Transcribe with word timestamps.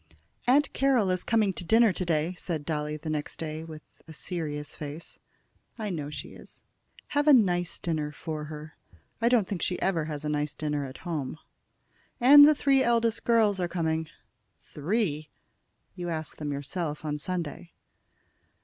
"Aunt 0.47 0.73
Carroll 0.73 1.11
is 1.11 1.23
coming 1.23 1.53
to 1.53 1.63
dinner 1.63 1.93
to 1.93 2.03
day," 2.03 2.33
said 2.33 2.65
Dolly 2.65 2.97
the 2.97 3.07
next 3.11 3.37
day, 3.37 3.63
with 3.63 3.83
a 4.07 4.13
serious 4.13 4.73
face. 4.75 5.19
"I 5.77 5.91
know 5.91 6.09
she 6.09 6.29
is. 6.29 6.63
Have 7.09 7.27
a 7.27 7.33
nice 7.33 7.77
dinner 7.79 8.11
for 8.11 8.45
her. 8.45 8.75
I 9.21 9.29
don't 9.29 9.47
think 9.47 9.61
she 9.61 9.79
ever 9.79 10.05
has 10.05 10.25
a 10.25 10.29
nice 10.29 10.55
dinner 10.55 10.85
at 10.85 10.97
home." 11.05 11.37
"And 12.19 12.47
the 12.47 12.55
three 12.55 12.81
eldest 12.81 13.25
girls 13.25 13.59
are 13.59 13.67
coming." 13.67 14.07
"Three!" 14.63 15.29
"You 15.93 16.09
asked 16.09 16.39
them 16.39 16.51
yourself 16.51 17.05
on 17.05 17.19
Sunday." 17.19 17.71